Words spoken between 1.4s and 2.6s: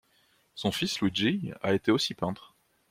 a été aussi peintre.